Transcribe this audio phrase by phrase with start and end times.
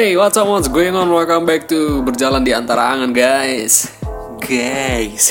[0.00, 1.12] Hey, what's up, what's going on?
[1.12, 3.92] Welcome back to Berjalan di Antara Angan, guys.
[4.40, 5.28] Guys.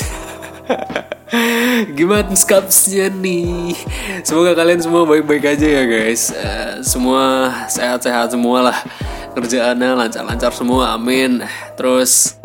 [1.98, 3.74] Gimana skapsnya nih?
[4.22, 6.30] Semoga kalian semua baik-baik aja ya, guys.
[6.30, 8.78] Uh, semua sehat-sehat semua lah.
[9.34, 11.42] Kerjaannya lancar-lancar semua, amin.
[11.74, 12.38] Terus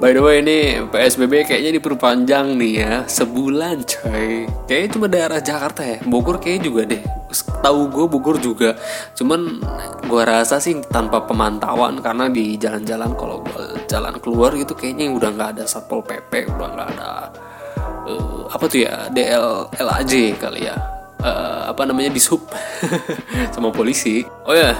[0.00, 2.92] By the way ini PSBB kayaknya diperpanjang nih ya.
[3.04, 4.48] Sebulan coy.
[4.64, 6.00] Kayaknya cuma daerah Jakarta ya.
[6.08, 7.04] Bogor kayaknya juga deh.
[7.60, 8.80] Tahu gue Bogor juga.
[9.12, 9.60] Cuman
[10.08, 12.00] gue rasa sih tanpa pemantauan.
[12.00, 16.68] Karena di jalan-jalan kalau gue jalan keluar gitu Kayaknya udah nggak ada Satpol PP Udah
[16.72, 17.10] nggak ada
[18.08, 20.80] uh, Apa tuh ya DL LAJ kali ya.
[21.20, 22.40] Uh, Apa namanya Dishub
[23.54, 24.24] Sama polisi.
[24.48, 24.72] Oh ya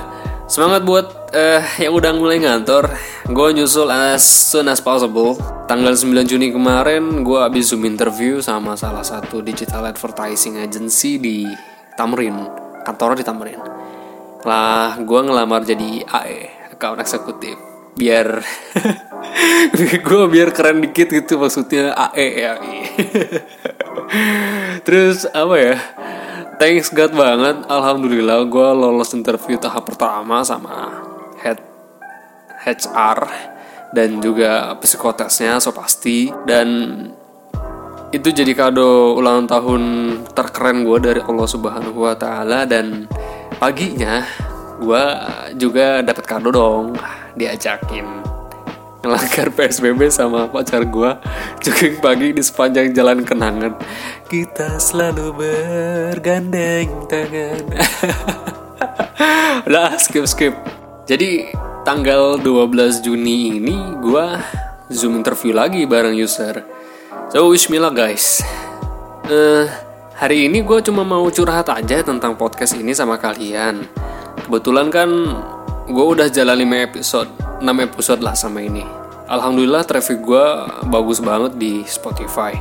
[0.51, 2.91] Semangat buat uh, yang udah mulai ngantor.
[3.31, 5.39] Gue nyusul as soon as possible.
[5.71, 11.47] Tanggal 9 Juni kemarin gue abis zoom interview sama salah satu digital advertising agency di
[11.95, 12.35] Tamrin.
[12.83, 13.63] Kantornya di Tamrin.
[14.43, 17.61] Lah gue ngelamar jadi AE Account Executive
[17.95, 18.43] Biar
[20.09, 22.53] gue biar keren dikit gitu maksudnya AE ya
[24.89, 25.77] Terus apa ya
[26.61, 27.65] thanks God banget.
[27.73, 31.01] Alhamdulillah gue lolos interview tahap pertama sama
[31.41, 31.57] head
[32.61, 33.19] HR
[33.97, 36.29] dan juga psikotesnya so pasti.
[36.45, 36.69] Dan
[38.13, 39.83] itu jadi kado ulang tahun
[40.37, 42.69] terkeren gue dari Allah Subhanahu Wa Taala.
[42.69, 43.09] Dan
[43.57, 44.21] paginya
[44.77, 45.05] gue
[45.57, 46.93] juga dapat kado dong
[47.41, 48.30] diajakin
[49.01, 51.11] ngelanggar PSBB sama pacar gue
[51.65, 53.73] jogging pagi di sepanjang jalan kenangan.
[54.29, 57.65] Kita selalu bergandeng tangan.
[59.73, 60.55] Lah skip skip.
[61.09, 61.51] Jadi
[61.83, 64.27] tanggal 12 Juni ini gue
[64.93, 66.61] zoom interview lagi bareng user.
[67.33, 68.45] So bismillah guys.
[69.31, 69.65] Uh,
[70.13, 73.89] hari ini gue cuma mau curhat aja tentang podcast ini sama kalian.
[74.45, 75.09] Kebetulan kan
[75.89, 78.83] gue udah jalan 5 episode 6 episode lah sama ini.
[79.31, 80.47] Alhamdulillah traffic gue
[80.91, 82.57] bagus banget di Spotify.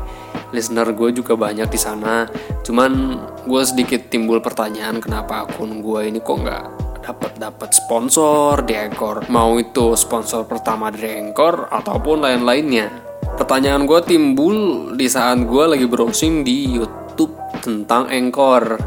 [0.53, 2.29] Listener gue juga banyak di sana.
[2.61, 3.17] Cuman
[3.47, 6.63] gue sedikit timbul pertanyaan kenapa akun gue ini kok nggak
[7.09, 12.91] dapat dapat sponsor di Anchor Mau itu sponsor pertama dari Anchor ataupun lain-lainnya.
[13.33, 14.57] Pertanyaan gue timbul
[14.93, 17.33] di saat gue lagi browsing di YouTube
[17.65, 18.77] tentang Anchor.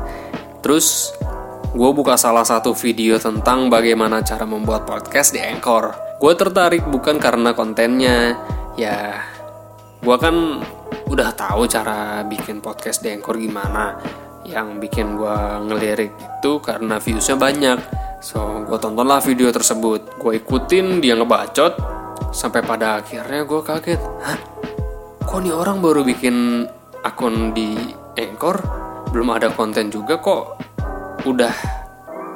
[0.62, 1.10] Terus
[1.72, 6.21] gue buka salah satu video tentang bagaimana cara membuat podcast di Anchor.
[6.21, 8.37] Gue tertarik bukan karena kontennya,
[8.77, 9.16] ya
[10.05, 10.60] gue kan
[11.09, 13.97] udah tahu cara bikin podcast di Anchor gimana.
[14.44, 17.81] Yang bikin gue ngelirik itu karena viewsnya banyak.
[18.21, 21.72] So gue tontonlah video tersebut, gue ikutin dia ngebacot,
[22.37, 24.39] sampai pada akhirnya gue kaget, hah?
[25.25, 26.69] Kok nih orang baru bikin
[27.00, 27.81] akun di
[28.21, 28.60] Anchor,
[29.09, 30.72] belum ada konten juga kok
[31.25, 31.83] udah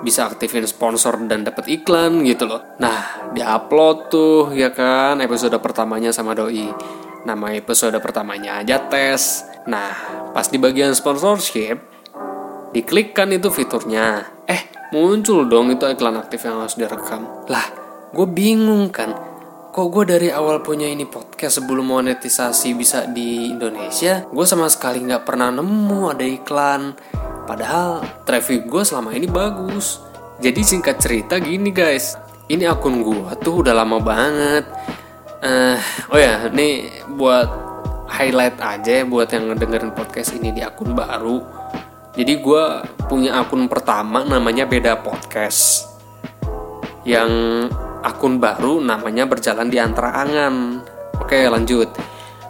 [0.04, 2.62] bisa aktifin sponsor dan dapat iklan gitu loh.
[2.78, 6.68] Nah, diupload tuh ya kan episode pertamanya sama doi.
[7.26, 9.42] Nama episode pertamanya aja tes.
[9.66, 9.90] Nah,
[10.30, 11.80] pas di bagian sponsorship
[12.70, 14.22] diklikkan itu fiturnya.
[14.46, 17.26] Eh, muncul dong itu iklan aktif yang harus direkam.
[17.50, 17.66] Lah,
[18.14, 19.10] gue bingung kan.
[19.76, 25.04] Kok gue dari awal punya ini podcast sebelum monetisasi bisa di Indonesia, gue sama sekali
[25.04, 26.96] nggak pernah nemu ada iklan
[27.46, 30.02] Padahal traffic gue selama ini bagus.
[30.42, 32.18] Jadi singkat cerita gini guys,
[32.50, 34.66] ini akun gue tuh udah lama banget.
[35.40, 35.78] Uh,
[36.10, 37.46] oh ya, ini buat
[38.10, 41.38] highlight aja buat yang ngedengerin podcast ini di akun baru.
[42.18, 42.64] Jadi gue
[43.06, 45.86] punya akun pertama namanya beda podcast.
[47.06, 47.30] Yang
[48.02, 50.82] akun baru namanya berjalan di antara angan.
[51.22, 51.94] Oke lanjut.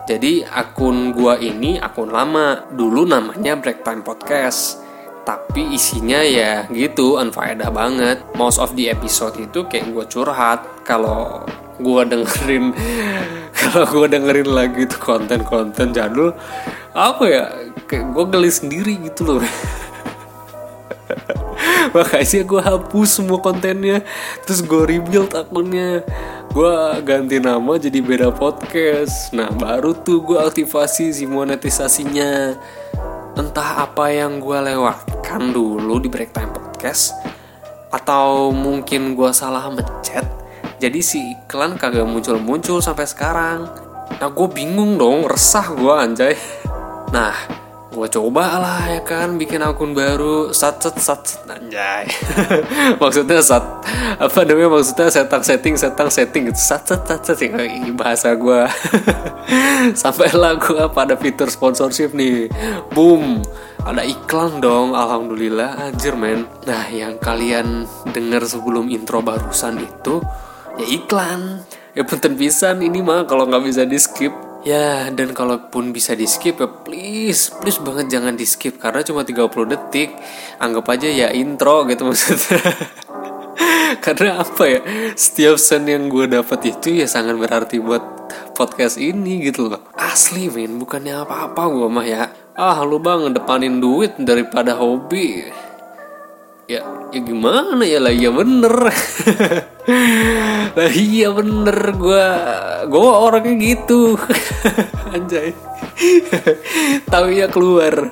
[0.06, 2.62] Jadi akun gua ini akun lama.
[2.71, 4.86] Dulu namanya Break Time Podcast
[5.26, 8.22] tapi isinya ya gitu unfaedah banget.
[8.38, 10.62] Most of the episode itu kayak gue curhat.
[10.87, 11.42] Kalau
[11.82, 12.70] gue dengerin
[13.59, 16.32] kalau gue dengerin lagi itu konten-konten jadul
[16.97, 17.44] apa ya
[17.84, 19.43] kayak gue geli sendiri gitu loh.
[21.94, 24.06] Makanya gue hapus semua kontennya
[24.46, 26.06] terus gue rebuild akunnya.
[26.55, 26.72] Gue
[27.02, 29.34] ganti nama jadi beda podcast.
[29.34, 32.55] Nah baru tuh gue aktivasi si monetisasinya
[33.37, 37.12] entah apa yang gue lewatkan dulu di break time podcast
[37.93, 40.47] atau mungkin gue salah mencet
[40.77, 43.65] jadi si iklan kagak muncul-muncul sampai sekarang.
[44.21, 46.37] Nah gue bingung dong resah gue anjay.
[47.06, 47.33] Nah
[47.96, 50.52] gue coba lah ya kan bikin akun baru.
[50.52, 52.04] Sat sat sat, anjay.
[53.00, 53.64] Maksudnya sat
[54.16, 56.60] apa namanya maksudnya setang setting setang setting gitu.
[56.60, 58.69] Sat sat sat sat ini bahasa gue
[60.04, 62.52] sampailah gue pada fitur sponsorship nih.
[62.93, 63.40] Boom.
[63.81, 65.88] Ada iklan dong alhamdulillah.
[65.88, 66.44] Anjir men.
[66.69, 70.20] Nah yang kalian dengar sebelum intro barusan itu
[70.76, 71.64] ya iklan.
[71.96, 76.25] Ya punten pisan ini mah kalau nggak bisa di skip ya dan kalaupun bisa di
[76.25, 80.14] skip ya please please banget jangan di skip karena cuma 30 detik.
[80.62, 82.62] Anggap aja ya intro gitu maksudnya.
[84.05, 84.81] Karena apa ya?
[85.14, 88.03] Setiap sen yang gue dapat itu ya sangat berarti buat
[88.58, 90.81] podcast ini gitu loh asli men.
[90.81, 92.32] Bukannya apa-apa gue mah ya.
[92.56, 95.44] Ah lu bang ngedepanin duit daripada hobi.
[96.67, 98.75] Ya ya gimana ya lah ya bener.
[100.76, 102.26] Lah iya bener gue
[102.91, 104.19] gue orangnya gitu.
[105.14, 105.55] Anjay.
[107.12, 108.11] Tahu ya keluar.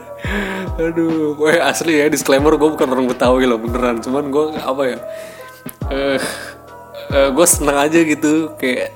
[0.79, 4.01] Aduh gue asli ya disclaimer gue bukan orang betawi loh beneran.
[4.01, 4.99] Cuman gue apa ya
[5.89, 6.19] eh uh,
[7.13, 8.93] uh, gue seneng aja gitu kayak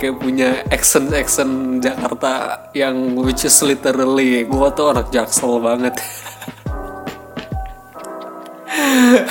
[0.00, 6.00] kayak punya accent accent Jakarta yang which is literally gue tuh anak jaksel banget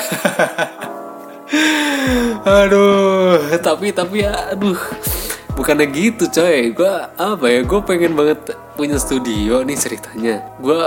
[2.60, 4.78] aduh tapi tapi ya aduh.
[5.60, 6.72] Bukannya gitu coy.
[6.72, 10.40] Gue apa ya gue pengen banget punya studio nih ceritanya.
[10.56, 10.80] Gue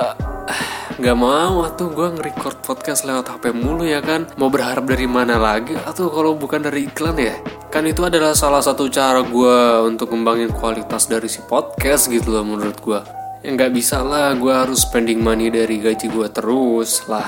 [1.01, 4.33] nggak mau tuh gue nge-record podcast lewat HP mulu ya kan?
[4.41, 5.77] Mau berharap dari mana lagi?
[5.77, 7.37] Atau kalau bukan dari iklan ya?
[7.69, 12.45] Kan itu adalah salah satu cara gue untuk kembangin kualitas dari si podcast gitu loh
[12.45, 13.01] menurut gue
[13.43, 17.27] ya nggak bisa lah gue harus spending money dari gaji gue terus lah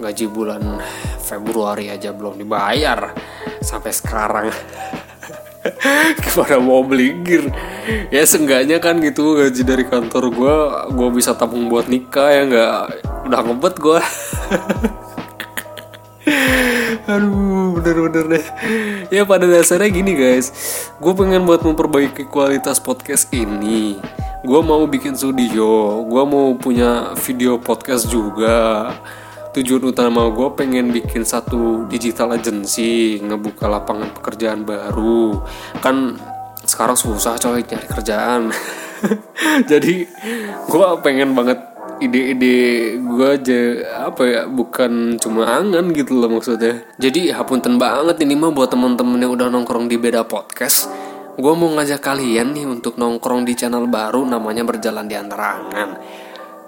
[0.00, 0.80] gaji bulan
[1.20, 3.12] Februari aja belum dibayar.
[3.60, 4.48] Sampai sekarang.
[6.24, 7.52] Gimana mau beli gear?
[8.08, 10.56] Ya seenggaknya kan gitu gaji dari kantor gue
[10.96, 12.76] gue bisa tabung buat nikah ya nggak?
[13.28, 14.00] Udah ngebet gue
[17.10, 18.46] aduh bener-bener deh.
[19.12, 20.48] Ya pada dasarnya gini guys.
[20.96, 24.00] Gue pengen buat memperbaiki kualitas podcast ini.
[24.40, 28.88] Gue mau bikin studio gue mau punya video podcast juga
[29.50, 35.42] tujuan utama gue pengen bikin satu digital agency ngebuka lapangan pekerjaan baru.
[35.82, 36.14] Kan
[36.62, 38.54] sekarang susah coy cari kerjaan.
[39.70, 40.06] Jadi
[40.70, 41.58] gue pengen banget
[42.00, 43.60] ide-ide gue aja
[44.08, 46.86] apa ya bukan cuma angan gitu loh maksudnya.
[47.02, 50.86] Jadi hapunten banget ini mah buat temen-temen yang udah nongkrong di beda podcast.
[51.34, 55.90] Gue mau ngajak kalian nih untuk nongkrong di channel baru namanya berjalan di antara angan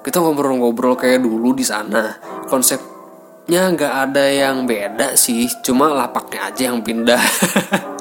[0.02, 2.19] kita ngobrol-ngobrol kayak dulu di sana.
[2.50, 7.22] Konsepnya nggak ada yang beda sih cuma lapaknya aja yang pindah.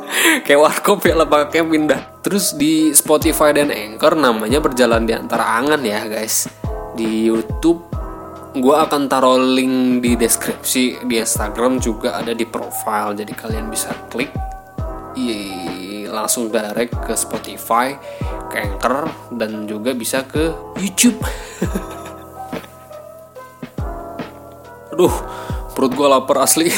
[0.46, 2.02] Kayak warkop ya lapaknya pindah.
[2.22, 6.52] Terus di Spotify dan Anchor namanya berjalan di antara angan ya guys.
[6.94, 7.88] Di YouTube
[8.52, 11.08] gue akan taruh link di deskripsi.
[11.08, 14.30] Di Instagram juga ada di profile jadi kalian bisa klik.
[16.12, 17.96] Langsung direct ke Spotify
[18.52, 21.24] ke Anchor dan juga bisa ke YouTube
[25.02, 25.18] aduh
[25.74, 26.70] perut gue lapar asli.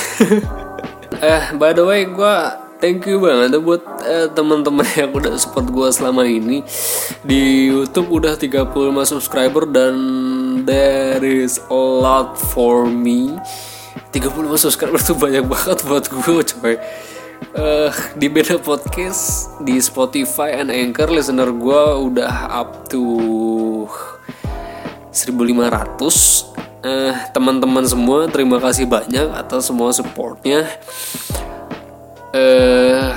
[1.24, 2.36] Eh by the way gue
[2.84, 6.64] thank you banget buat eh, teman-teman yang udah support gue selama ini.
[7.24, 8.72] Di YouTube udah 35
[9.08, 9.96] subscriber dan
[10.68, 13.40] there is a lot for me.
[14.12, 16.76] 35 subscriber tuh banyak banget buat gue coy.
[17.56, 23.04] Uh, di beda podcast di Spotify and Anchor listener gue udah up to
[25.12, 26.53] 1500
[26.84, 30.68] uh, teman-teman semua terima kasih banyak atas semua supportnya.
[32.34, 33.14] Uh,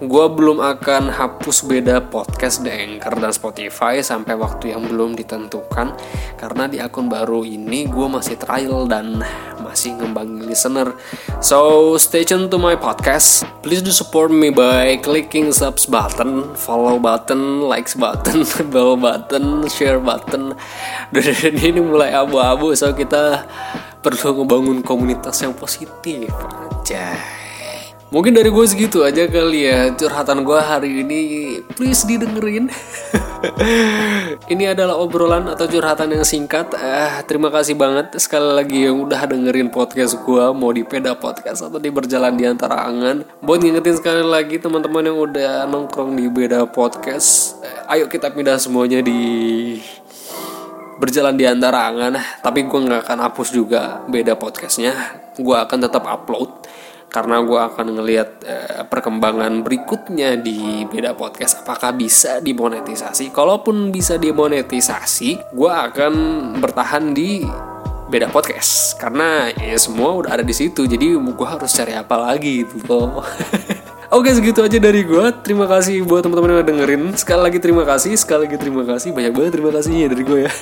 [0.00, 5.92] gue belum akan hapus beda podcast di Anchor dan Spotify sampai waktu yang belum ditentukan.
[6.40, 9.20] Karena di akun baru ini gue masih trial dan
[9.60, 10.96] masih ngembangin listener.
[11.44, 13.44] So stay tune to my podcast.
[13.60, 20.00] Please do support me by clicking subs button follow button likes button bell button share
[20.00, 20.56] button.
[21.12, 22.72] Dan ini mulai abu-abu.
[22.72, 23.44] So kita
[24.00, 26.32] perlu ngebangun komunitas yang positif.
[26.80, 27.39] Aja
[28.10, 29.94] Mungkin dari gue segitu aja kali ya.
[29.94, 31.20] Curhatan gue hari ini
[31.78, 32.66] Please didengerin.
[34.52, 36.74] Ini adalah obrolan atau curhatan yang singkat.
[36.74, 41.62] Eh, Terima kasih banget sekali lagi yang udah dengerin podcast gue Mau di peda podcast
[41.62, 43.22] atau di berjalan di antara angan.
[43.46, 48.58] Buat ngingetin sekali lagi teman-teman yang udah nongkrong di beda podcast eh, Ayo kita pindah
[48.58, 49.22] semuanya di
[50.98, 52.18] berjalan di antara angan.
[52.42, 54.98] Tapi gue gak akan hapus juga beda podcastnya.
[55.38, 56.66] Gue akan tetap upload
[57.10, 61.66] karena gue akan ngelihat uh, perkembangan berikutnya di beda podcast.
[61.66, 63.34] Apakah bisa dimonetisasi?
[63.34, 66.14] Kalaupun bisa dimonetisasi gue akan
[66.62, 67.42] bertahan di
[68.06, 68.94] beda podcast.
[68.96, 73.26] Karena ya semua udah ada di situ jadi gue harus cari apa lagi gitu loh.
[74.10, 77.02] Oke segitu aja dari gue Terima kasih buat teman-teman yang dengerin.
[77.14, 79.14] Sekali lagi terima kasih Sekali lagi terima kasih.
[79.14, 80.52] Banyak banget terima kasihnya dari gue ya.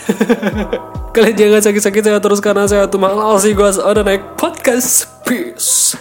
[1.16, 5.08] Kalian jangan sakit-sakit saya terus Karena saya tuh mahal sih gue on the next podcast.
[5.24, 5.96] Peace